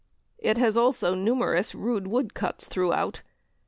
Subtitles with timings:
[0.39, 3.21] It has also numerous rude wood cuts throughout.